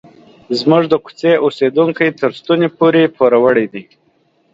[0.59, 3.83] زموږ د کوڅې اوسیدونکي تر ستوني پورې پوروړي دي.